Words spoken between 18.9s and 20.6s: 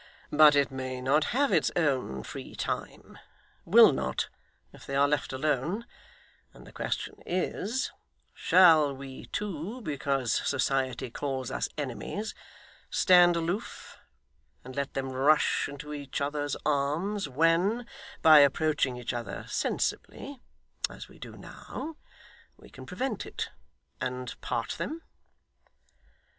each other sensibly,